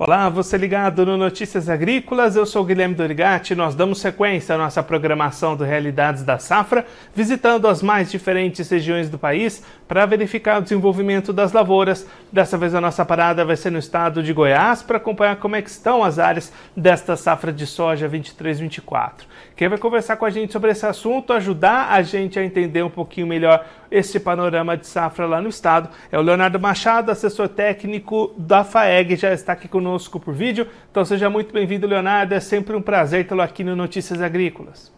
Olá, 0.00 0.28
você 0.28 0.56
ligado 0.56 1.04
no 1.04 1.16
Notícias 1.16 1.68
Agrícolas, 1.68 2.36
eu 2.36 2.46
sou 2.46 2.64
Guilherme 2.64 2.94
Dorigati. 2.94 3.56
Nós 3.56 3.74
damos 3.74 4.00
sequência 4.00 4.54
à 4.54 4.58
nossa 4.58 4.80
programação 4.80 5.56
do 5.56 5.64
Realidades 5.64 6.22
da 6.22 6.38
Safra, 6.38 6.86
visitando 7.12 7.66
as 7.66 7.82
mais 7.82 8.08
diferentes 8.08 8.70
regiões 8.70 9.10
do 9.10 9.18
país 9.18 9.60
para 9.88 10.06
verificar 10.06 10.60
o 10.60 10.62
desenvolvimento 10.62 11.32
das 11.32 11.50
lavouras. 11.52 12.06
Dessa 12.30 12.56
vez 12.56 12.76
a 12.76 12.80
nossa 12.80 13.04
parada 13.04 13.44
vai 13.44 13.56
ser 13.56 13.70
no 13.70 13.78
estado 13.80 14.22
de 14.22 14.32
Goiás 14.32 14.84
para 14.84 14.98
acompanhar 14.98 15.34
como 15.34 15.56
é 15.56 15.58
estão 15.58 16.04
as 16.04 16.20
áreas 16.20 16.52
desta 16.76 17.16
safra 17.16 17.52
de 17.52 17.66
soja 17.66 18.08
23-24. 18.08 19.24
Quem 19.56 19.68
vai 19.68 19.78
conversar 19.78 20.14
com 20.16 20.24
a 20.24 20.30
gente 20.30 20.52
sobre 20.52 20.70
esse 20.70 20.86
assunto, 20.86 21.32
ajudar 21.32 21.90
a 21.90 22.02
gente 22.02 22.38
a 22.38 22.44
entender 22.44 22.84
um 22.84 22.90
pouquinho 22.90 23.26
melhor 23.26 23.66
esse 23.90 24.20
panorama 24.20 24.76
de 24.76 24.86
safra 24.86 25.26
lá 25.26 25.40
no 25.40 25.48
estado, 25.48 25.88
é 26.10 26.18
o 26.18 26.22
Leonardo 26.22 26.60
Machado, 26.60 27.10
assessor 27.10 27.48
técnico 27.48 28.34
da 28.36 28.64
FAEG, 28.64 29.16
já 29.16 29.32
está 29.32 29.52
aqui 29.52 29.68
conosco 29.68 30.20
por 30.20 30.34
vídeo. 30.34 30.66
Então 30.90 31.04
seja 31.04 31.30
muito 31.30 31.52
bem-vindo, 31.52 31.86
Leonardo. 31.86 32.34
É 32.34 32.40
sempre 32.40 32.76
um 32.76 32.82
prazer 32.82 33.26
tê-lo 33.26 33.42
aqui 33.42 33.64
no 33.64 33.74
Notícias 33.74 34.20
Agrícolas. 34.20 34.92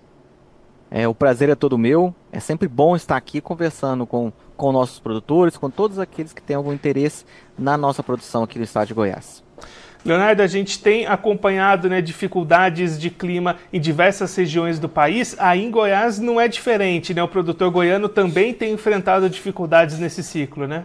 É, 0.91 1.07
o 1.07 1.15
prazer 1.15 1.49
é 1.49 1.55
todo 1.55 1.79
meu. 1.79 2.13
É 2.33 2.41
sempre 2.41 2.67
bom 2.67 2.97
estar 2.97 3.17
aqui 3.17 3.41
conversando 3.41 4.05
com, 4.07 4.33
com 4.57 4.73
nossos 4.73 4.99
produtores, 4.99 5.57
com 5.57 5.71
todos 5.71 5.99
aqueles 5.99 6.33
que 6.33 6.43
têm 6.43 6.57
algum 6.57 6.73
interesse 6.73 7.25
na 7.57 7.79
nossa 7.79 8.03
produção 8.03 8.43
aqui 8.43 8.59
no 8.59 8.65
estado 8.65 8.89
de 8.89 8.95
Goiás. 8.95 9.45
Leonardo, 10.05 10.43
a 10.43 10.47
gente 10.47 10.79
tem 10.79 11.07
acompanhado 11.07 11.89
né, 11.89 12.01
dificuldades 12.01 12.99
de 12.99 13.11
clima 13.11 13.57
em 13.73 13.79
diversas 13.79 14.35
regiões 14.35 14.79
do 14.79 14.89
país. 14.89 15.37
Aí 15.39 15.63
em 15.63 15.71
Goiás 15.71 16.19
não 16.19 16.41
é 16.41 16.49
diferente, 16.49 17.13
né? 17.13 17.23
O 17.23 17.29
produtor 17.29 17.71
goiano 17.71 18.09
também 18.09 18.55
tem 18.55 18.73
enfrentado 18.73 19.29
dificuldades 19.29 19.99
nesse 19.99 20.23
ciclo, 20.23 20.67
né? 20.67 20.85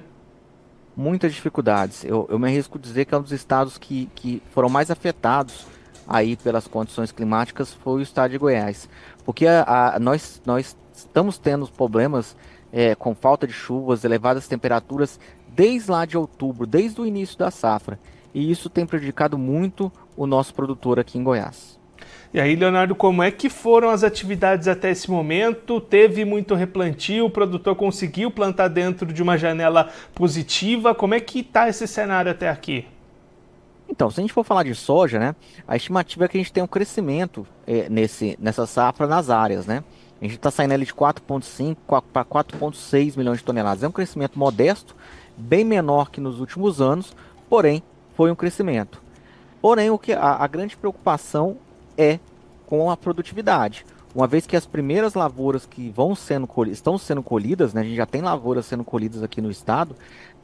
Muitas 0.98 1.34
dificuldades. 1.34 2.04
Eu, 2.04 2.28
eu 2.30 2.38
me 2.38 2.48
arrisco 2.48 2.78
dizer 2.78 3.06
que 3.06 3.16
é 3.16 3.18
um 3.18 3.22
dos 3.22 3.32
estados 3.32 3.78
que, 3.78 4.10
que 4.16 4.42
foram 4.52 4.68
mais 4.68 4.92
afetados 4.92 5.66
aí 6.08 6.36
pelas 6.36 6.68
condições 6.68 7.12
climáticas 7.12 7.74
foi 7.74 8.00
o 8.00 8.02
estado 8.02 8.32
de 8.32 8.38
Goiás. 8.38 8.90
Porque 9.24 9.48
a, 9.48 9.96
a 9.96 10.00
nós, 10.00 10.42
nós 10.46 10.76
estamos 10.94 11.38
tendo 11.38 11.68
problemas 11.68 12.36
é, 12.72 12.96
com 12.96 13.16
falta 13.16 13.48
de 13.48 13.54
chuvas, 13.54 14.04
elevadas 14.04 14.48
temperaturas 14.48 15.20
desde 15.48 15.90
lá 15.90 16.06
de 16.06 16.18
outubro, 16.18 16.68
desde 16.68 17.00
o 17.00 17.06
início 17.06 17.38
da 17.38 17.50
safra 17.50 17.98
e 18.36 18.52
isso 18.52 18.70
tem 18.70 18.86
prejudicado 18.86 19.38
muito 19.38 19.90
o 20.18 20.28
nosso 20.28 20.54
produtor 20.54 21.00
aqui 21.00 21.18
em 21.18 21.24
Goiás. 21.24 21.80
E 22.34 22.40
aí, 22.40 22.54
Leonardo, 22.54 22.94
como 22.94 23.24
é 23.24 23.32
que 23.32 23.50
foram 23.50 23.90
as 23.90 24.04
atividades 24.04 24.68
até 24.68 24.92
esse 24.92 25.10
momento? 25.10 25.80
Teve 25.80 26.26
muito 26.26 26.54
replantio? 26.54 27.28
O 27.28 27.30
produtor 27.30 27.78
conseguiu 27.78 28.30
plantar 28.30 28.68
dentro 28.68 29.14
de 29.14 29.24
uma 29.24 29.38
janela 29.38 29.90
positiva? 30.14 30.94
Como 30.94 31.14
é 31.14 31.20
que 31.22 31.40
está 31.40 31.70
esse 31.70 31.88
cenário 31.88 32.30
até 32.30 32.50
aqui? 32.50 32.86
Então, 33.88 34.12
se 34.12 34.20
a 34.20 34.22
gente 34.22 34.34
for 34.34 34.44
falar 34.44 34.64
de 34.64 34.76
soja, 34.76 35.18
né, 35.18 35.34
a 35.66 35.78
estimativa 35.78 36.26
é 36.26 36.28
que 36.28 36.38
a 36.38 36.42
gente 36.42 36.52
tem 36.52 36.62
um 36.62 36.68
crescimento 36.68 37.48
é, 37.66 37.88
nesse, 37.88 38.38
nessa 38.38 38.68
safra 38.68 39.08
nas 39.08 39.30
áreas, 39.30 39.66
né? 39.66 39.82
A 40.20 40.26
gente 40.26 40.36
está 40.36 40.52
saindo 40.52 40.74
ali 40.74 40.86
de 40.86 40.94
4,5 40.94 41.78
para 42.12 42.26
4,6 42.26 43.16
milhões 43.16 43.38
de 43.38 43.46
toneladas. 43.46 43.82
É 43.84 43.88
um 43.88 43.92
crescimento 43.92 44.38
modesto, 44.38 44.94
bem 45.38 45.64
menor 45.64 46.10
que 46.10 46.20
nos 46.20 46.42
últimos 46.42 46.82
anos, 46.82 47.16
porém 47.50 47.82
foi 48.16 48.32
um 48.32 48.36
crescimento. 48.36 49.02
Porém, 49.62 49.90
o 49.90 49.98
que 49.98 50.14
a, 50.14 50.44
a 50.44 50.48
grande 50.48 50.76
preocupação 50.78 51.58
é 51.98 52.20
com 52.66 52.90
a 52.90 52.98
produtividade. 52.98 53.86
Uma 54.14 54.28
vez 54.28 54.48
que 54.48 54.56
as 54.56 54.66
primeiras 54.66 55.14
lavouras 55.14 55.66
que 55.66 55.90
vão 55.90 56.16
sendo 56.16 56.48
estão 56.68 56.98
sendo 56.98 57.22
colhidas, 57.22 57.74
né, 57.74 57.82
a 57.82 57.84
gente 57.84 57.98
já 57.98 58.06
tem 58.06 58.22
lavouras 58.22 58.66
sendo 58.66 58.84
colhidas 58.84 59.22
aqui 59.22 59.42
no 59.42 59.52
estado, 59.52 59.96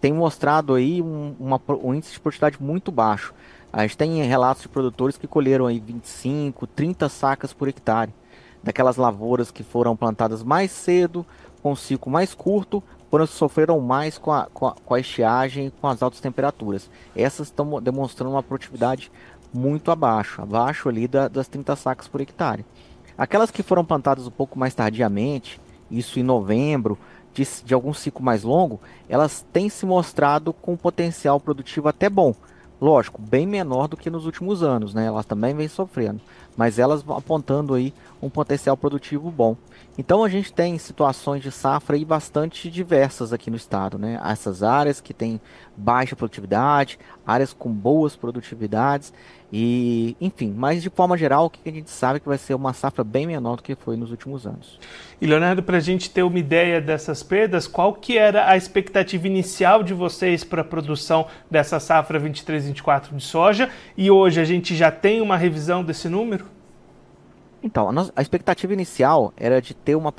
tem 0.02 0.11
mostrado 0.11 0.73
aí 0.73 1.02
um, 1.02 1.36
uma, 1.39 1.61
um 1.81 1.94
índice 1.94 2.14
de 2.14 2.19
produtividade 2.19 2.61
muito 2.61 2.92
baixo. 2.92 3.33
A 3.72 3.83
gente 3.83 3.95
tem 3.95 4.22
relatos 4.23 4.64
de 4.64 4.67
produtores 4.67 5.17
que 5.17 5.27
colheram 5.27 5.67
aí 5.67 5.80
25, 5.80 6.67
30 6.67 7.08
sacas 7.08 7.53
por 7.53 7.69
hectare. 7.69 8.14
Daquelas 8.61 8.98
lavouras 8.98 9.49
que 9.49 9.64
foram 9.64 9.95
plantadas 9.95 10.43
mais 10.43 10.71
cedo, 10.71 11.26
com 11.64 11.76
ciclo 11.76 12.11
mais 12.11 12.33
curto, 12.33 12.83
foram 13.11 13.27
sofreram 13.27 13.80
mais 13.82 14.17
com 14.17 14.32
a, 14.32 14.48
com 14.54 14.67
a, 14.67 14.72
com 14.73 14.94
a 14.94 14.99
estiagem 14.99 15.72
com 15.82 15.88
as 15.88 16.02
altas 16.02 16.22
temperaturas. 16.22 16.89
Essas 17.14 17.48
estão 17.48 17.82
demonstrando 17.82 18.32
uma 18.32 18.42
produtividade 18.42 19.11
muito 19.54 19.92
abaixo, 19.92 20.42
abaixo 20.42 20.88
ali 20.88 21.10
da, 21.10 21.27
das 21.27 21.49
30 21.49 21.76
sacas 21.76 22.08
por 22.08 22.22
hectare. 22.22 22.66
Aquelas 23.17 23.52
que 23.52 23.61
foram 23.61 23.83
plantadas 23.83 24.26
um 24.26 24.32
pouco 24.32 24.58
mais 24.58 24.73
tardiamente, 24.73 25.60
isso 25.92 26.20
em 26.20 26.23
novembro, 26.23 26.98
de, 27.33 27.45
de 27.66 27.73
algum 27.73 27.94
ciclo 27.94 28.23
mais 28.23 28.44
longo, 28.44 28.80
elas 29.10 29.45
têm 29.52 29.67
se 29.67 29.86
mostrado 29.86 30.54
com 30.54 30.78
potencial 30.78 31.38
produtivo 31.38 31.89
até 31.89 32.10
bom. 32.10 32.33
Lógico, 32.80 33.22
bem 33.22 33.45
menor 33.45 33.88
do 33.88 33.98
que 33.98 34.10
nos 34.10 34.26
últimos 34.26 34.64
anos, 34.64 34.93
né? 34.93 35.05
Elas 35.05 35.26
também 35.26 35.54
vêm 35.54 35.67
sofrendo, 35.67 36.20
mas 36.56 36.80
elas 36.80 37.04
apontando 37.08 37.73
aí 37.73 37.94
um 38.22 38.30
potencial 38.30 38.78
produtivo 38.78 39.32
bom. 39.32 39.56
Então 39.98 40.23
a 40.23 40.30
gente 40.30 40.54
tem 40.54 40.78
situações 40.78 41.42
de 41.42 41.52
safra 41.52 41.95
aí 41.95 42.06
bastante 42.06 42.70
diversas 42.70 43.34
aqui 43.34 43.50
no 43.50 43.58
estado, 43.58 43.98
né? 43.98 44.20
Essas 44.23 44.64
áreas 44.64 45.02
que 45.02 45.14
têm 45.14 45.40
baixa 45.76 46.16
produtividade, 46.16 47.00
áreas 47.26 47.54
com 47.54 47.72
boas 47.72 48.16
produtividades 48.16 49.14
e, 49.54 50.16
enfim, 50.22 50.54
mas 50.56 50.82
de 50.82 50.90
forma 50.90 51.17
geral, 51.17 51.48
o 51.48 51.50
que 51.50 51.67
a 51.67 51.73
gente 51.73 51.90
sabe 51.90 52.17
é 52.17 52.20
que 52.20 52.28
vai 52.28 52.38
ser 52.38 52.54
uma 52.54 52.72
safra 52.72 53.04
bem 53.04 53.28
menor 53.28 53.58
do 53.58 53.64
que 53.64 53.76
foi 53.76 53.98
nos 53.98 54.10
últimos 54.10 54.48
anos. 54.48 54.80
E 55.20 55.26
Leonardo, 55.26 55.61
para 55.61 55.78
a 55.78 55.82
gente 55.82 56.10
ter 56.10 56.23
uma 56.23 56.40
ideia 56.40 56.80
dessas 56.80 57.22
perdas, 57.22 57.67
qual 57.67 57.94
que 57.94 58.17
era 58.17 58.50
a 58.50 58.56
expectativa 58.56 59.28
inicial 59.28 59.84
de 59.84 59.94
vocês 59.94 60.44
para 60.44 60.61
a 60.61 60.66
produção 60.66 61.28
dessa 61.50 61.80
safra 61.80 62.20
23-24 62.20 63.14
de 63.14 63.23
soja? 63.23 63.70
E 63.98 64.10
hoje 64.10 64.40
a 64.40 64.45
gente 64.45 64.73
já 64.73 64.90
tem 64.90 65.20
uma 65.20 65.36
revisão 65.36 65.84
desse 65.84 66.08
número? 66.08 66.45
Então, 67.64 67.89
a, 67.89 67.92
nossa, 67.92 68.11
a, 68.16 68.22
expectativa 68.22 68.73
inicial 68.73 69.33
era 69.38 69.61
de 69.61 69.73
ter 69.73 69.95
uma, 69.95 70.14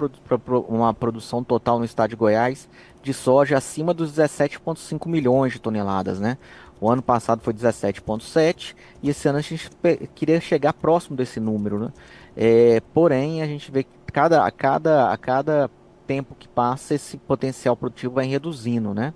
uma 0.68 0.94
produção 0.94 1.42
total 1.42 1.78
no 1.78 1.84
estado 1.84 2.10
de 2.10 2.16
Goiás 2.16 2.68
de 3.02 3.12
soja 3.12 3.58
acima 3.58 3.92
dos 3.92 4.12
17,5 4.12 5.08
milhões 5.08 5.52
de 5.52 5.58
toneladas, 5.58 6.20
né? 6.20 6.38
O 6.80 6.88
ano 6.88 7.02
passado 7.02 7.40
foi 7.42 7.52
17,7 7.52 8.74
e 9.02 9.10
esse 9.10 9.28
ano 9.28 9.38
a 9.38 9.40
gente 9.40 9.70
queria 10.14 10.40
chegar 10.40 10.72
próximo 10.72 11.16
desse 11.16 11.40
número, 11.40 11.78
né? 11.78 11.92
É, 12.36 12.80
porém, 12.94 13.42
a 13.42 13.46
gente 13.46 13.70
vê 13.70 13.82
que 13.82 13.90
cada, 14.12 14.44
a, 14.44 14.50
cada, 14.50 15.12
a 15.12 15.16
cada 15.16 15.70
tempo 16.06 16.36
que 16.38 16.48
passa 16.48 16.94
esse 16.94 17.16
potencial 17.16 17.76
produtivo 17.76 18.14
vai 18.14 18.26
reduzindo, 18.26 18.94
né? 18.94 19.12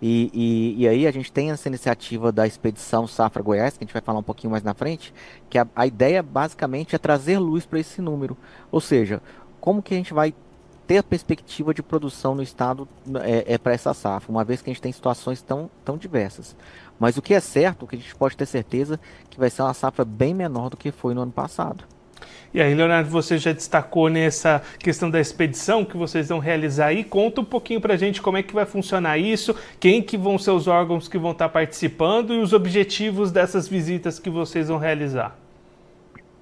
E, 0.00 0.30
e, 0.34 0.82
e, 0.82 0.88
aí 0.88 1.06
a 1.06 1.10
gente 1.10 1.32
tem 1.32 1.50
essa 1.50 1.68
iniciativa 1.68 2.30
da 2.30 2.46
expedição 2.46 3.06
Safra 3.06 3.42
Goiás, 3.42 3.76
que 3.76 3.84
a 3.84 3.86
gente 3.86 3.94
vai 3.94 4.02
falar 4.02 4.18
um 4.18 4.22
pouquinho 4.22 4.50
mais 4.50 4.62
na 4.62 4.74
frente, 4.74 5.12
que 5.48 5.58
a, 5.58 5.66
a 5.74 5.86
ideia 5.86 6.22
basicamente 6.22 6.94
é 6.94 6.98
trazer 6.98 7.38
luz 7.38 7.64
para 7.64 7.80
esse 7.80 8.02
número. 8.02 8.36
Ou 8.70 8.80
seja, 8.80 9.22
como 9.60 9.82
que 9.82 9.94
a 9.94 9.96
gente 9.96 10.12
vai 10.12 10.34
ter 10.86 10.98
a 10.98 11.02
perspectiva 11.02 11.74
de 11.74 11.82
produção 11.82 12.34
no 12.34 12.42
estado 12.42 12.86
é, 13.22 13.54
é 13.54 13.58
para 13.58 13.72
essa 13.72 13.92
safra, 13.92 14.30
uma 14.30 14.44
vez 14.44 14.62
que 14.62 14.70
a 14.70 14.72
gente 14.72 14.82
tem 14.82 14.92
situações 14.92 15.42
tão, 15.42 15.68
tão 15.84 15.96
diversas. 15.96 16.54
Mas 16.98 17.16
o 17.16 17.22
que 17.22 17.34
é 17.34 17.40
certo, 17.40 17.84
o 17.84 17.86
que 17.88 17.96
a 17.96 17.98
gente 17.98 18.14
pode 18.14 18.36
ter 18.36 18.46
certeza, 18.46 19.00
que 19.28 19.38
vai 19.38 19.50
ser 19.50 19.62
uma 19.62 19.74
safra 19.74 20.04
bem 20.04 20.32
menor 20.34 20.70
do 20.70 20.76
que 20.76 20.92
foi 20.92 21.14
no 21.14 21.22
ano 21.22 21.32
passado. 21.32 21.84
E 22.56 22.60
aí, 22.62 22.74
Leonardo, 22.74 23.10
você 23.10 23.36
já 23.36 23.52
destacou 23.52 24.08
nessa 24.08 24.62
questão 24.78 25.10
da 25.10 25.20
expedição 25.20 25.84
que 25.84 25.94
vocês 25.94 26.30
vão 26.30 26.38
realizar 26.38 26.86
aí. 26.86 27.04
Conta 27.04 27.42
um 27.42 27.44
pouquinho 27.44 27.82
para 27.82 27.92
a 27.92 27.96
gente 27.98 28.22
como 28.22 28.38
é 28.38 28.42
que 28.42 28.54
vai 28.54 28.64
funcionar 28.64 29.18
isso, 29.18 29.54
quem 29.78 30.00
que 30.00 30.16
vão 30.16 30.38
ser 30.38 30.52
os 30.52 30.66
órgãos 30.66 31.06
que 31.06 31.18
vão 31.18 31.32
estar 31.32 31.50
participando 31.50 32.32
e 32.32 32.38
os 32.38 32.54
objetivos 32.54 33.30
dessas 33.30 33.68
visitas 33.68 34.18
que 34.18 34.30
vocês 34.30 34.68
vão 34.68 34.78
realizar. 34.78 35.36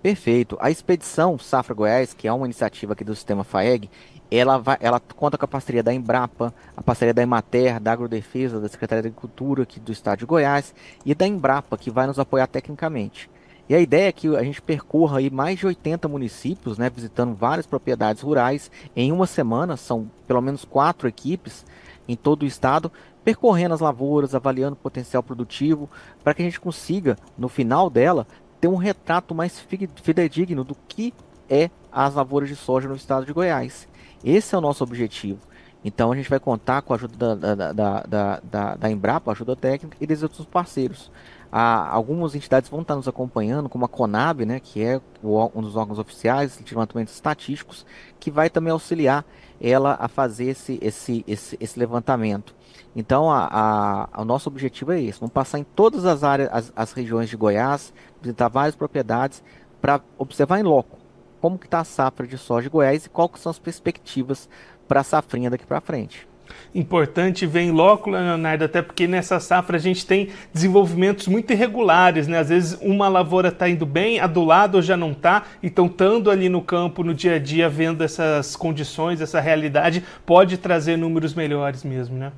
Perfeito. 0.01 0.57
A 0.61 0.71
expedição 0.71 1.37
Safra 1.37 1.75
Goiás, 1.75 2.15
que 2.15 2.29
é 2.29 2.33
uma 2.33 2.47
iniciativa 2.47 2.93
aqui 2.93 3.03
do 3.03 3.17
Sistema 3.17 3.43
FAEG, 3.43 3.91
ela, 4.31 4.57
vai, 4.57 4.77
ela 4.79 5.01
conta 5.01 5.37
com 5.37 5.47
a 5.47 5.49
parceria 5.49 5.83
da 5.83 5.93
Embrapa, 5.93 6.55
a 6.77 6.81
parceria 6.81 7.13
da 7.13 7.23
Emater, 7.23 7.81
da 7.81 7.91
Agrodefesa, 7.91 8.61
da 8.61 8.69
Secretaria 8.69 9.03
de 9.03 9.09
Agricultura 9.09 9.65
aqui 9.65 9.81
do 9.81 9.91
Estado 9.91 10.21
de 10.21 10.27
Goiás 10.27 10.77
e 11.05 11.13
da 11.13 11.27
Embrapa, 11.27 11.77
que 11.77 11.91
vai 11.91 12.07
nos 12.07 12.21
apoiar 12.21 12.47
tecnicamente. 12.47 13.29
E 13.69 13.75
a 13.75 13.81
ideia 13.81 14.09
é 14.09 14.13
que 14.13 14.35
a 14.37 14.43
gente 14.43 14.61
percorra 14.61 15.19
aí 15.19 15.31
mais 15.31 15.59
de 15.59 15.67
80 15.67 16.07
municípios, 16.07 16.77
né, 16.77 16.91
visitando 16.91 17.35
várias 17.35 17.67
propriedades 17.67 18.23
rurais 18.23 18.71
em 18.95 19.11
uma 19.11 19.27
semana, 19.27 19.77
são 19.77 20.11
pelo 20.27 20.43
menos 20.43 20.65
quatro 20.65 21.09
equipes 21.09 21.65
em 22.07 22.15
todo 22.15 22.43
o 22.43 22.47
estado, 22.47 22.93
percorrendo 23.25 23.75
as 23.75 23.81
lavouras, 23.81 24.35
avaliando 24.35 24.75
o 24.75 24.77
potencial 24.77 25.23
produtivo, 25.23 25.89
para 26.23 26.35
que 26.35 26.43
a 26.43 26.45
gente 26.45 26.61
consiga, 26.61 27.17
no 27.39 27.49
final 27.49 27.89
dela, 27.89 28.27
ter 28.61 28.69
um 28.69 28.77
retrato 28.77 29.35
mais 29.35 29.59
fidedigno 30.03 30.63
do 30.63 30.77
que 30.87 31.15
é 31.49 31.71
as 31.91 32.15
lavouras 32.15 32.49
de 32.49 32.57
soja 32.57 32.89
no 32.89 32.97
estado 32.97 33.25
de 33.25 33.33
Goiás. 33.33 33.89
Esse 34.23 34.55
é 34.55 34.59
o 34.59 34.61
nosso 34.61 34.85
objetivo. 34.85 35.39
Então 35.85 36.11
a 36.11 36.17
gente 36.17 36.31
vai 36.31 36.41
contar 36.41 36.81
com 36.81 36.95
a 36.95 36.97
ajuda 36.97 37.37
da, 37.37 37.55
da, 37.55 37.73
da, 37.73 38.41
da, 38.43 38.75
da 38.77 38.91
Embrapa, 38.91 39.31
ajuda 39.31 39.55
técnica 39.55 39.97
e 40.01 40.07
dos 40.07 40.23
outros 40.23 40.47
parceiros. 40.47 41.11
Ah, 41.57 41.89
algumas 41.89 42.35
entidades 42.35 42.69
vão 42.69 42.81
estar 42.81 42.97
nos 42.97 43.07
acompanhando, 43.07 43.69
como 43.69 43.85
a 43.85 43.89
Conab, 43.89 44.45
né, 44.45 44.59
que 44.59 44.83
é 44.83 45.01
um 45.23 45.63
dos 45.63 45.77
órgãos 45.77 46.01
oficiais 46.01 46.59
de 46.61 46.75
levantamentos 46.75 47.15
estatísticos, 47.15 47.87
que 48.19 48.29
vai 48.29 48.51
também 48.51 48.73
auxiliar 48.73 49.25
ela 49.61 49.97
a 50.01 50.09
fazer 50.09 50.47
esse, 50.47 50.81
esse, 50.83 51.25
esse, 51.29 51.57
esse 51.61 51.79
levantamento. 51.79 52.57
Então, 52.97 53.31
a, 53.31 54.09
a, 54.13 54.21
o 54.21 54.25
nosso 54.25 54.49
objetivo 54.49 54.91
é 54.91 55.01
esse: 55.01 55.21
vamos 55.21 55.33
passar 55.33 55.61
em 55.61 55.63
todas 55.63 56.05
as 56.05 56.25
áreas, 56.25 56.49
as, 56.51 56.73
as 56.75 56.93
regiões 56.93 57.31
de 57.31 57.37
Goiás, 57.37 57.95
visitar 58.21 58.49
várias 58.49 58.75
propriedades 58.75 59.41
para 59.81 60.01
observar 60.19 60.59
em 60.59 60.65
loco 60.65 60.99
como 61.41 61.57
que 61.57 61.67
está 61.67 61.79
a 61.79 61.85
safra 61.85 62.27
de 62.27 62.37
soja 62.37 62.65
de 62.65 62.69
Goiás 62.69 63.07
e 63.07 63.09
quais 63.09 63.39
são 63.39 63.51
as 63.51 63.61
perspectivas 63.61 64.49
para 64.89 65.03
a 65.03 65.05
safrinha 65.05 65.51
daqui 65.51 65.65
para 65.65 65.81
frente 65.81 66.27
importante 66.75 67.47
ver 67.47 67.61
em 67.61 67.71
loco, 67.71 68.11
Leonardo, 68.11 68.65
até 68.65 68.83
porque 68.83 69.07
nessa 69.07 69.39
safra 69.39 69.77
a 69.77 69.81
gente 69.81 70.07
tem 70.07 70.29
desenvolvimentos 70.53 71.29
muito 71.29 71.53
irregulares, 71.53 72.27
né? 72.27 72.39
Às 72.39 72.49
vezes 72.49 72.79
uma 72.81 73.09
lavoura 73.09 73.49
está 73.49 73.69
indo 73.69 73.87
bem, 73.87 74.21
a 74.21 74.27
do 74.27 74.45
lado 74.45 74.83
já 74.83 74.97
não 74.97 75.13
está, 75.13 75.45
então 75.63 75.87
estando 75.87 76.31
ali 76.31 76.49
no 76.49 76.63
campo, 76.63 77.05
no 77.05 77.15
dia 77.15 77.35
a 77.35 77.39
dia, 77.39 77.69
vendo 77.69 78.03
essas 78.03 78.57
condições, 78.57 79.21
essa 79.21 79.41
realidade, 79.41 80.05
pode 80.27 80.57
trazer 80.59 80.97
números 80.97 81.35
melhores 81.35 81.85
mesmo, 81.85 82.17
né? 82.17 82.33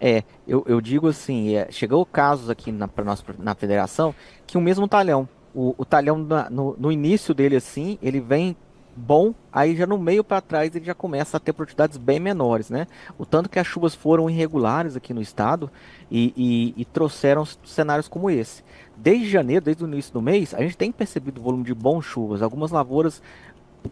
É, 0.00 0.22
eu, 0.46 0.62
eu 0.68 0.80
digo 0.80 1.08
assim, 1.08 1.56
é, 1.56 1.68
chegou 1.70 2.04
casos 2.04 2.50
aqui 2.50 2.70
na, 2.70 2.88
nós, 3.02 3.24
na 3.38 3.54
federação 3.54 4.14
que 4.46 4.58
o 4.58 4.60
mesmo 4.60 4.86
talhão, 4.86 5.26
o, 5.54 5.74
o 5.78 5.84
talhão 5.84 6.18
na, 6.18 6.50
no, 6.50 6.76
no 6.78 6.92
início 6.92 7.34
dele 7.34 7.56
assim, 7.56 7.98
ele 8.02 8.20
vem 8.20 8.54
bom, 8.96 9.34
aí 9.52 9.76
já 9.76 9.86
no 9.86 9.98
meio 9.98 10.24
para 10.24 10.40
trás 10.40 10.74
ele 10.74 10.84
já 10.84 10.94
começa 10.94 11.36
a 11.36 11.40
ter 11.40 11.52
produtividades 11.52 11.98
bem 11.98 12.18
menores, 12.18 12.70
né? 12.70 12.86
O 13.18 13.26
tanto 13.26 13.48
que 13.48 13.58
as 13.58 13.66
chuvas 13.66 13.94
foram 13.94 14.30
irregulares 14.30 14.96
aqui 14.96 15.12
no 15.12 15.20
estado 15.20 15.70
e, 16.10 16.32
e, 16.36 16.80
e 16.80 16.84
trouxeram 16.84 17.44
cenários 17.64 18.08
como 18.08 18.30
esse. 18.30 18.64
Desde 18.96 19.28
janeiro, 19.28 19.64
desde 19.64 19.84
o 19.84 19.86
início 19.86 20.12
do 20.12 20.22
mês, 20.22 20.54
a 20.54 20.62
gente 20.62 20.76
tem 20.76 20.90
percebido 20.90 21.40
o 21.40 21.44
volume 21.44 21.64
de 21.64 21.74
bons 21.74 22.04
chuvas. 22.06 22.40
Algumas 22.40 22.70
lavouras 22.70 23.20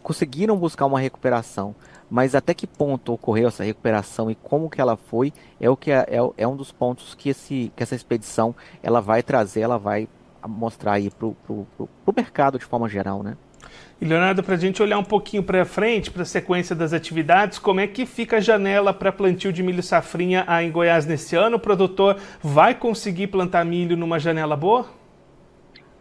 conseguiram 0.02 0.56
buscar 0.56 0.86
uma 0.86 0.98
recuperação, 0.98 1.74
mas 2.10 2.34
até 2.34 2.54
que 2.54 2.66
ponto 2.66 3.12
ocorreu 3.12 3.48
essa 3.48 3.62
recuperação 3.62 4.30
e 4.30 4.34
como 4.34 4.70
que 4.70 4.80
ela 4.80 4.96
foi 4.96 5.32
é 5.60 5.68
o 5.68 5.76
que 5.76 5.90
é, 5.90 6.06
é, 6.08 6.18
é 6.38 6.48
um 6.48 6.56
dos 6.56 6.72
pontos 6.72 7.14
que, 7.14 7.28
esse, 7.28 7.70
que 7.76 7.82
essa 7.82 7.94
expedição 7.94 8.54
ela 8.82 9.00
vai 9.00 9.22
trazer, 9.22 9.60
ela 9.60 9.78
vai 9.78 10.08
mostrar 10.46 10.94
aí 10.94 11.10
para 11.10 11.26
o 11.26 12.14
mercado 12.14 12.58
de 12.58 12.64
forma 12.64 12.88
geral, 12.88 13.22
né? 13.22 13.36
E 14.00 14.04
Leonardo, 14.04 14.42
para 14.42 14.54
a 14.54 14.58
gente 14.58 14.82
olhar 14.82 14.98
um 14.98 15.04
pouquinho 15.04 15.42
para 15.42 15.64
frente, 15.64 16.10
para 16.10 16.22
a 16.22 16.26
sequência 16.26 16.74
das 16.74 16.92
atividades, 16.92 17.58
como 17.58 17.80
é 17.80 17.86
que 17.86 18.04
fica 18.04 18.36
a 18.36 18.40
janela 18.40 18.92
para 18.92 19.12
plantio 19.12 19.52
de 19.52 19.62
milho 19.62 19.82
safrinha 19.82 20.46
em 20.62 20.70
Goiás 20.70 21.06
nesse 21.06 21.36
ano? 21.36 21.56
O 21.56 21.60
produtor 21.60 22.18
vai 22.42 22.74
conseguir 22.74 23.28
plantar 23.28 23.64
milho 23.64 23.96
numa 23.96 24.18
janela 24.18 24.56
boa? 24.56 24.86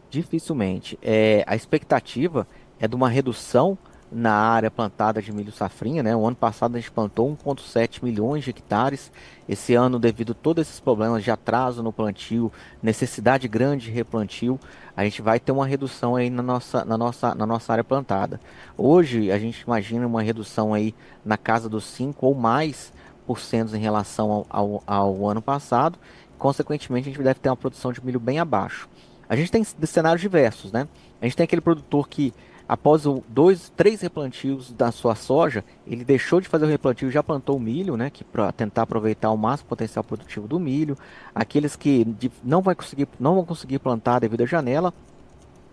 Dificilmente. 0.09 0.97
É, 1.01 1.43
a 1.47 1.55
expectativa 1.55 2.47
é 2.79 2.87
de 2.87 2.95
uma 2.95 3.09
redução 3.09 3.77
na 4.13 4.33
área 4.33 4.69
plantada 4.69 5.21
de 5.21 5.31
milho 5.33 5.51
safrinha, 5.51 6.03
né? 6.03 6.15
O 6.15 6.25
ano 6.25 6.35
passado 6.35 6.75
a 6.75 6.79
gente 6.79 6.91
plantou 6.91 7.35
1,7 7.43 8.03
milhões 8.03 8.43
de 8.43 8.51
hectares. 8.51 9.11
Esse 9.49 9.73
ano, 9.73 9.99
devido 9.99 10.31
a 10.31 10.35
todos 10.35 10.67
esses 10.67 10.79
problemas 10.79 11.23
de 11.23 11.31
atraso 11.31 11.81
no 11.81 11.91
plantio, 11.91 12.51
necessidade 12.81 13.47
grande 13.47 13.85
de 13.85 13.91
replantio, 13.91 14.59
a 14.95 15.03
gente 15.03 15.21
vai 15.21 15.39
ter 15.39 15.51
uma 15.51 15.65
redução 15.65 16.15
aí 16.15 16.29
na 16.29 16.43
nossa, 16.43 16.85
na 16.85 16.97
nossa, 16.97 17.33
na 17.33 17.45
nossa 17.45 17.71
área 17.73 17.83
plantada. 17.83 18.39
Hoje 18.77 19.31
a 19.31 19.39
gente 19.39 19.61
imagina 19.61 20.05
uma 20.05 20.21
redução 20.21 20.73
aí 20.73 20.93
na 21.25 21.37
casa 21.37 21.67
dos 21.67 21.83
5 21.85 22.25
ou 22.25 22.35
mais 22.35 22.93
por 23.25 23.39
cento 23.39 23.75
em 23.75 23.79
relação 23.79 24.31
ao, 24.31 24.47
ao, 24.49 24.83
ao 24.85 25.27
ano 25.29 25.41
passado. 25.41 25.97
Consequentemente, 26.37 27.09
a 27.09 27.11
gente 27.11 27.23
deve 27.23 27.39
ter 27.39 27.49
uma 27.49 27.57
produção 27.57 27.91
de 27.91 28.03
milho 28.03 28.19
bem 28.19 28.39
abaixo. 28.39 28.87
A 29.27 29.35
gente 29.35 29.51
tem 29.51 29.63
cenários 29.63 30.21
diversos, 30.21 30.71
né? 30.71 30.87
A 31.21 31.25
gente 31.25 31.37
tem 31.37 31.45
aquele 31.45 31.61
produtor 31.61 32.07
que 32.07 32.33
após 32.67 33.05
o 33.05 33.23
dois, 33.27 33.71
três 33.75 34.01
replantios 34.01 34.71
da 34.71 34.91
sua 34.91 35.15
soja, 35.15 35.63
ele 35.85 36.03
deixou 36.03 36.39
de 36.39 36.47
fazer 36.47 36.65
o 36.65 36.69
replantio 36.69 37.09
e 37.09 37.11
já 37.11 37.21
plantou 37.21 37.57
o 37.57 37.59
milho, 37.59 37.97
né, 37.97 38.09
que 38.09 38.23
para 38.23 38.51
tentar 38.51 38.83
aproveitar 38.83 39.31
o 39.31 39.37
máximo 39.37 39.69
potencial 39.69 40.03
produtivo 40.03 40.47
do 40.47 40.59
milho. 40.59 40.97
Aqueles 41.33 41.75
que 41.75 42.07
não, 42.43 42.61
vai 42.61 42.75
conseguir, 42.75 43.07
não 43.19 43.35
vão 43.35 43.45
conseguir 43.45 43.79
plantar 43.79 44.19
devido 44.19 44.41
à 44.41 44.45
janela 44.45 44.93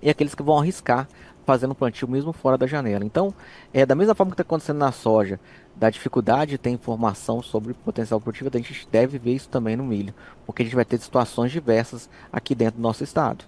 e 0.03 0.11
aqueles 0.11 0.35
que 0.35 0.43
vão 0.43 0.59
arriscar 0.59 1.09
fazendo 1.47 1.75
plantio 1.75 2.07
mesmo 2.07 2.33
fora 2.33 2.57
da 2.57 2.67
janela. 2.67 3.05
Então, 3.05 3.35
é 3.73 3.85
da 3.85 3.95
mesma 3.95 4.15
forma 4.15 4.31
que 4.31 4.35
está 4.35 4.43
acontecendo 4.43 4.79
na 4.79 4.93
soja, 4.93 5.41
da 5.75 5.91
dificuldade 5.91 6.53
de 6.53 6.59
ter 6.59 6.71
informação 6.71 7.43
sobre 7.43 7.75
potencial 7.75 8.21
produtivo, 8.21 8.51
a 8.53 8.59
gente 8.59 8.87
deve 8.91 9.19
ver 9.19 9.35
isso 9.35 9.49
também 9.49 9.77
no 9.77 9.85
milho, 9.85 10.15
porque 10.45 10.63
a 10.63 10.65
gente 10.65 10.77
vai 10.77 10.85
ter 10.85 10.99
situações 10.99 11.51
diversas 11.51 12.09
aqui 12.33 12.55
dentro 12.55 12.77
do 12.77 12.83
nosso 12.83 13.03
estado. 13.03 13.45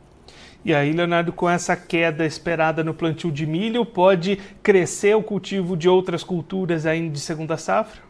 E 0.65 0.73
aí, 0.73 0.93
Leonardo, 0.93 1.33
com 1.33 1.51
essa 1.51 1.77
queda 1.77 2.25
esperada 2.25 2.85
no 2.85 2.95
plantio 2.95 3.33
de 3.33 3.45
milho, 3.45 3.85
pode 3.85 4.37
crescer 4.63 5.17
o 5.17 5.23
cultivo 5.23 5.77
de 5.77 5.89
outras 5.89 6.23
culturas 6.23 6.87
ainda 6.87 7.11
de 7.11 7.19
segunda 7.19 7.57
safra? 7.57 8.01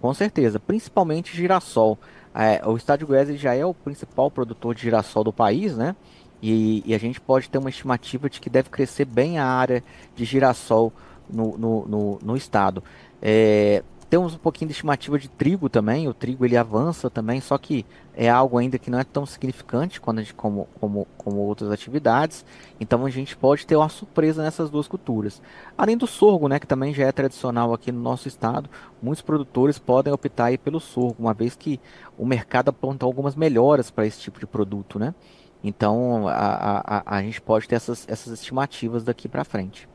Com 0.00 0.14
certeza, 0.14 0.60
principalmente 0.60 1.36
girassol. 1.36 1.98
É, 2.32 2.62
o 2.64 2.76
estado 2.76 3.00
de 3.00 3.04
Goiás 3.04 3.28
já 3.38 3.54
é 3.54 3.64
o 3.64 3.74
principal 3.74 4.30
produtor 4.30 4.74
de 4.74 4.82
girassol 4.82 5.24
do 5.24 5.32
país, 5.32 5.76
né? 5.76 5.96
E, 6.40 6.82
e, 6.86 6.94
a 6.94 6.98
gente 6.98 7.20
pode 7.20 7.50
ter 7.50 7.58
uma 7.58 7.68
estimativa 7.68 8.30
de 8.30 8.40
que 8.40 8.48
deve 8.48 8.70
crescer 8.70 9.04
bem 9.04 9.38
a 9.38 9.44
área 9.44 9.84
de 10.14 10.24
girassol 10.24 10.90
no, 11.28 11.58
no, 11.58 11.86
no, 11.86 12.18
no 12.22 12.36
estado. 12.36 12.82
É, 13.20 13.82
temos 14.10 14.34
um 14.34 14.38
pouquinho 14.38 14.66
de 14.66 14.72
estimativa 14.72 15.16
de 15.16 15.28
trigo 15.28 15.68
também, 15.68 16.08
o 16.08 16.12
trigo 16.12 16.44
ele 16.44 16.56
avança 16.56 17.08
também, 17.08 17.40
só 17.40 17.56
que 17.56 17.86
é 18.12 18.28
algo 18.28 18.58
ainda 18.58 18.76
que 18.76 18.90
não 18.90 18.98
é 18.98 19.04
tão 19.04 19.24
significante 19.24 20.00
quando 20.00 20.18
gente, 20.18 20.34
como, 20.34 20.68
como, 20.80 21.06
como 21.16 21.38
outras 21.38 21.70
atividades, 21.70 22.44
então 22.80 23.06
a 23.06 23.10
gente 23.10 23.36
pode 23.36 23.64
ter 23.64 23.76
uma 23.76 23.88
surpresa 23.88 24.42
nessas 24.42 24.68
duas 24.68 24.88
culturas. 24.88 25.40
Além 25.78 25.96
do 25.96 26.08
sorgo, 26.08 26.48
né, 26.48 26.58
que 26.58 26.66
também 26.66 26.92
já 26.92 27.06
é 27.06 27.12
tradicional 27.12 27.72
aqui 27.72 27.92
no 27.92 28.00
nosso 28.00 28.26
estado, 28.26 28.68
muitos 29.00 29.22
produtores 29.22 29.78
podem 29.78 30.12
optar 30.12 30.58
pelo 30.58 30.80
sorgo, 30.80 31.14
uma 31.20 31.32
vez 31.32 31.54
que 31.54 31.78
o 32.18 32.26
mercado 32.26 32.70
aponta 32.70 33.06
algumas 33.06 33.36
melhoras 33.36 33.92
para 33.92 34.06
esse 34.06 34.18
tipo 34.20 34.40
de 34.40 34.46
produto, 34.46 34.98
né? 34.98 35.14
Então 35.62 36.26
a, 36.26 36.82
a, 36.84 37.16
a 37.16 37.22
gente 37.22 37.40
pode 37.40 37.68
ter 37.68 37.76
essas, 37.76 38.08
essas 38.08 38.32
estimativas 38.32 39.04
daqui 39.04 39.28
para 39.28 39.44
frente. 39.44 39.88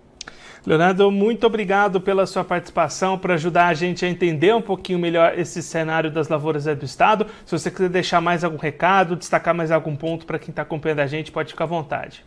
Leonardo, 0.66 1.12
muito 1.12 1.46
obrigado 1.46 2.02
pela 2.02 2.26
sua 2.26 2.44
participação, 2.44 3.20
para 3.20 3.36
ajudar 3.36 3.68
a 3.68 3.74
gente 3.76 4.04
a 4.04 4.10
entender 4.10 4.54
um 4.56 4.62
pouquinho 4.62 4.98
melhor 4.98 5.38
esse 5.38 5.62
cenário 5.62 6.10
das 6.10 6.28
lavouras 6.28 6.66
do 6.66 6.84
Estado. 6.84 7.28
Se 7.46 7.52
você 7.52 7.70
quiser 7.70 7.90
deixar 7.90 8.20
mais 8.20 8.44
algum 8.44 8.58
recado, 8.58 9.16
destacar 9.16 9.54
mais 9.54 9.70
algum 9.70 9.96
ponto 9.96 10.26
para 10.26 10.40
quem 10.40 10.50
está 10.50 10.64
acompanhando 10.64 11.02
a 11.02 11.08
gente, 11.08 11.32
pode 11.32 11.50
ficar 11.52 11.66
à 11.66 11.68
vontade. 11.68 12.26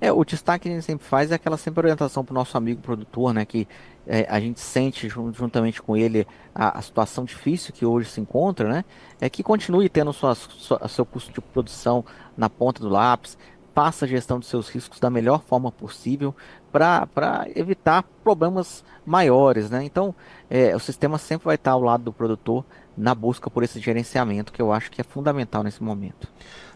É, 0.00 0.10
o 0.10 0.24
destaque 0.24 0.62
que 0.62 0.68
a 0.70 0.72
gente 0.72 0.84
sempre 0.84 1.06
faz 1.06 1.30
é 1.30 1.34
aquela 1.34 1.58
sempre 1.58 1.80
orientação 1.80 2.24
para 2.24 2.32
o 2.32 2.34
nosso 2.34 2.56
amigo 2.56 2.80
produtor, 2.80 3.34
né? 3.34 3.44
Que 3.44 3.68
é, 4.06 4.26
a 4.30 4.40
gente 4.40 4.60
sente 4.60 5.08
juntamente 5.08 5.82
com 5.82 5.96
ele 5.96 6.26
a, 6.54 6.78
a, 6.78 6.82
situação 6.82 7.24
difícil 7.24 7.74
que 7.74 7.84
hoje 7.84 8.08
se 8.08 8.20
encontra, 8.20 8.68
né? 8.68 8.84
É 9.20 9.28
que 9.28 9.42
continue 9.42 9.88
tendo 9.88 10.12
sua, 10.12 10.34
sua, 10.34 10.88
seu 10.88 11.04
custo 11.04 11.32
de 11.32 11.40
produção 11.40 12.04
na 12.36 12.48
ponta 12.48 12.80
do 12.80 12.88
lápis, 12.88 13.36
faça 13.74 14.04
a 14.04 14.08
gestão 14.08 14.40
dos 14.40 14.48
seus 14.48 14.68
riscos 14.68 14.98
da 14.98 15.08
melhor 15.08 15.40
forma 15.42 15.70
possível 15.70 16.34
para 16.70 17.46
evitar 17.54 18.04
problemas 18.22 18.84
maiores, 19.04 19.70
né? 19.70 19.82
Então, 19.84 20.14
é, 20.50 20.74
o 20.76 20.78
sistema 20.78 21.18
sempre 21.18 21.46
vai 21.46 21.54
estar 21.54 21.72
ao 21.72 21.82
lado 21.82 22.04
do 22.04 22.12
produtor 22.12 22.64
na 22.96 23.14
busca 23.14 23.48
por 23.48 23.62
esse 23.62 23.80
gerenciamento 23.80 24.52
que 24.52 24.60
eu 24.60 24.72
acho 24.72 24.90
que 24.90 25.00
é 25.00 25.04
fundamental 25.04 25.62
nesse 25.62 25.82
momento. 25.82 26.28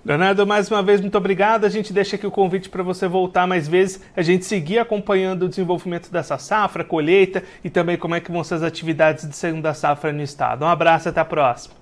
Leonardo, 0.05 0.47
mais 0.47 0.71
uma 0.71 0.83
vez, 0.83 1.01
muito 1.01 1.17
obrigado. 1.17 1.65
A 1.65 1.69
gente 1.69 1.93
deixa 1.93 2.17
aqui 2.17 2.27
o 2.27 2.31
convite 2.31 2.69
para 2.69 2.83
você 2.83 3.07
voltar 3.07 3.47
mais 3.47 3.69
vezes, 3.69 4.01
a 4.17 4.23
gente 4.23 4.45
seguir 4.45 4.79
acompanhando 4.79 5.45
o 5.45 5.49
desenvolvimento 5.49 6.11
dessa 6.11 6.39
safra, 6.39 6.83
colheita 6.83 7.43
e 7.63 7.71
também 7.71 7.97
como 7.97 8.15
é 8.15 8.21
que 8.21 8.33
vão 8.33 8.43
ser 8.43 8.55
as 8.55 8.63
atividades 8.63 9.29
de 9.29 9.37
segunda 9.37 9.75
safra 9.75 10.13
no 10.13 10.23
estado. 10.23 10.65
Um 10.65 10.69
abraço, 10.69 11.09
até 11.09 11.21
a 11.21 11.25
próxima. 11.25 11.82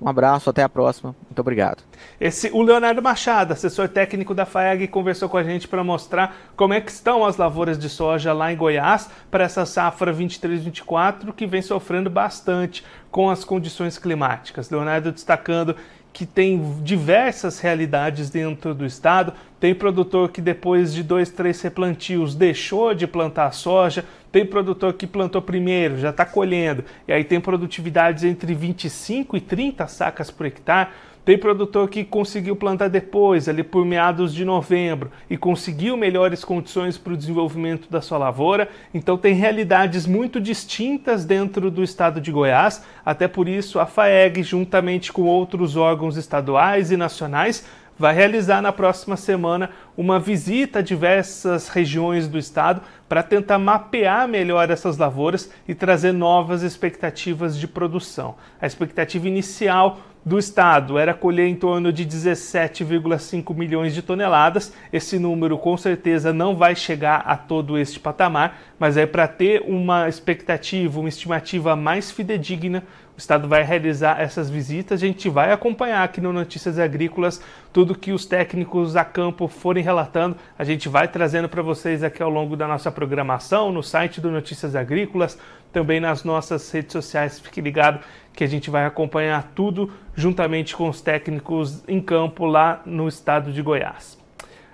Um 0.00 0.08
abraço, 0.08 0.50
até 0.50 0.62
a 0.62 0.68
próxima. 0.68 1.14
Muito 1.24 1.38
obrigado. 1.38 1.82
Esse, 2.20 2.50
o 2.52 2.62
Leonardo 2.62 3.02
Machado, 3.02 3.52
assessor 3.52 3.88
técnico 3.88 4.34
da 4.34 4.44
FAEG, 4.44 4.88
conversou 4.88 5.28
com 5.28 5.38
a 5.38 5.42
gente 5.42 5.66
para 5.66 5.82
mostrar 5.82 6.36
como 6.54 6.74
é 6.74 6.80
que 6.80 6.90
estão 6.90 7.24
as 7.24 7.36
lavouras 7.36 7.78
de 7.78 7.88
soja 7.88 8.32
lá 8.32 8.52
em 8.52 8.56
Goiás 8.56 9.08
para 9.30 9.44
essa 9.44 9.64
safra 9.64 10.12
23-24 10.12 11.32
que 11.32 11.46
vem 11.46 11.62
sofrendo 11.62 12.10
bastante 12.10 12.84
com 13.10 13.30
as 13.30 13.44
condições 13.44 13.98
climáticas. 13.98 14.70
Leonardo 14.70 15.10
destacando 15.12 15.74
que 16.16 16.24
tem 16.24 16.80
diversas 16.82 17.60
realidades 17.60 18.30
dentro 18.30 18.74
do 18.74 18.86
estado. 18.86 19.34
Tem 19.60 19.74
produtor 19.74 20.30
que 20.30 20.40
depois 20.40 20.94
de 20.94 21.02
dois, 21.02 21.30
três 21.30 21.60
replantios 21.60 22.34
deixou 22.34 22.94
de 22.94 23.06
plantar 23.06 23.52
soja, 23.52 24.02
tem 24.36 24.44
produtor 24.44 24.92
que 24.92 25.06
plantou 25.06 25.40
primeiro, 25.40 25.96
já 25.96 26.10
está 26.10 26.22
colhendo, 26.22 26.84
e 27.08 27.12
aí 27.14 27.24
tem 27.24 27.40
produtividades 27.40 28.22
entre 28.22 28.52
25 28.54 29.34
e 29.34 29.40
30 29.40 29.86
sacas 29.86 30.30
por 30.30 30.44
hectare. 30.44 30.90
Tem 31.24 31.38
produtor 31.38 31.88
que 31.88 32.04
conseguiu 32.04 32.54
plantar 32.54 32.88
depois, 32.88 33.48
ali 33.48 33.62
por 33.62 33.82
meados 33.86 34.34
de 34.34 34.44
novembro, 34.44 35.10
e 35.30 35.38
conseguiu 35.38 35.96
melhores 35.96 36.44
condições 36.44 36.98
para 36.98 37.14
o 37.14 37.16
desenvolvimento 37.16 37.90
da 37.90 38.02
sua 38.02 38.18
lavoura. 38.18 38.68
Então, 38.92 39.16
tem 39.16 39.32
realidades 39.32 40.06
muito 40.06 40.38
distintas 40.38 41.24
dentro 41.24 41.70
do 41.70 41.82
estado 41.82 42.20
de 42.20 42.30
Goiás. 42.30 42.84
Até 43.06 43.26
por 43.26 43.48
isso, 43.48 43.80
a 43.80 43.86
FAEG, 43.86 44.42
juntamente 44.42 45.14
com 45.14 45.22
outros 45.22 45.76
órgãos 45.76 46.18
estaduais 46.18 46.90
e 46.90 46.96
nacionais, 46.98 47.64
vai 47.98 48.14
realizar 48.14 48.60
na 48.60 48.72
próxima 48.72 49.16
semana 49.16 49.70
uma 49.96 50.18
visita 50.18 50.80
a 50.80 50.82
diversas 50.82 51.68
regiões 51.68 52.28
do 52.28 52.38
estado 52.38 52.82
para 53.08 53.22
tentar 53.22 53.58
mapear 53.58 54.28
melhor 54.28 54.70
essas 54.70 54.98
lavouras 54.98 55.50
e 55.66 55.74
trazer 55.74 56.12
novas 56.12 56.62
expectativas 56.62 57.58
de 57.58 57.66
produção. 57.66 58.34
A 58.60 58.66
expectativa 58.66 59.26
inicial 59.26 60.00
do 60.26 60.40
estado 60.40 60.98
era 60.98 61.14
colher 61.14 61.46
em 61.46 61.54
torno 61.54 61.92
de 61.92 62.04
17,5 62.04 63.54
milhões 63.54 63.94
de 63.94 64.02
toneladas. 64.02 64.72
Esse 64.92 65.20
número 65.20 65.56
com 65.56 65.76
certeza 65.76 66.32
não 66.32 66.56
vai 66.56 66.74
chegar 66.74 67.22
a 67.24 67.36
todo 67.36 67.78
este 67.78 68.00
patamar, 68.00 68.58
mas 68.76 68.96
é 68.96 69.06
para 69.06 69.28
ter 69.28 69.62
uma 69.62 70.08
expectativa, 70.08 70.98
uma 70.98 71.08
estimativa 71.08 71.76
mais 71.76 72.10
fidedigna, 72.10 72.82
o 73.16 73.18
estado 73.18 73.48
vai 73.48 73.62
realizar 73.62 74.20
essas 74.20 74.50
visitas. 74.50 75.00
A 75.00 75.06
gente 75.06 75.28
vai 75.30 75.50
acompanhar 75.50 76.02
aqui 76.02 76.20
no 76.20 76.32
Notícias 76.32 76.78
Agrícolas 76.78 77.40
tudo 77.72 77.94
que 77.94 78.12
os 78.12 78.26
técnicos 78.26 78.94
a 78.94 79.04
campo 79.04 79.48
forem 79.48 79.82
relatando. 79.86 80.36
A 80.58 80.64
gente 80.64 80.88
vai 80.88 81.08
trazendo 81.08 81.48
para 81.48 81.62
vocês 81.62 82.02
aqui 82.02 82.22
ao 82.22 82.28
longo 82.28 82.56
da 82.56 82.66
nossa 82.66 82.90
programação, 82.90 83.72
no 83.72 83.82
site 83.82 84.20
do 84.20 84.30
Notícias 84.30 84.74
Agrícolas, 84.74 85.38
também 85.72 86.00
nas 86.00 86.24
nossas 86.24 86.70
redes 86.70 86.92
sociais. 86.92 87.38
Fique 87.38 87.60
ligado 87.60 88.00
que 88.34 88.44
a 88.44 88.46
gente 88.46 88.68
vai 88.68 88.84
acompanhar 88.84 89.52
tudo 89.54 89.92
juntamente 90.14 90.76
com 90.76 90.88
os 90.88 91.00
técnicos 91.00 91.82
em 91.88 92.00
campo 92.00 92.44
lá 92.44 92.82
no 92.84 93.08
estado 93.08 93.52
de 93.52 93.62
Goiás. 93.62 94.18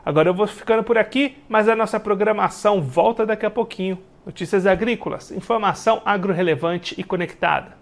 Agora 0.04 0.28
eu 0.28 0.35
vou 0.35 0.47
ficando 0.47 0.83
por 0.83 0.99
aqui, 0.99 1.37
mas 1.49 1.69
a 1.69 1.76
nossa 1.76 2.00
programação 2.00 2.81
volta 2.81 3.25
daqui 3.25 3.47
a 3.47 3.50
pouquinho. 3.50 3.99
Notícias 4.25 4.66
agrícolas, 4.66 5.31
informação 5.31 6.00
agro-relevante 6.04 6.95
e 6.99 7.04
conectada. 7.04 7.82